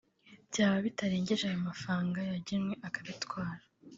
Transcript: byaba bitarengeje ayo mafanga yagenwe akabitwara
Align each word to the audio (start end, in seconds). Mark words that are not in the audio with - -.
byaba 0.49 0.77
bitarengeje 0.85 1.43
ayo 1.47 1.59
mafanga 1.67 2.19
yagenwe 2.31 2.73
akabitwara 2.87 3.63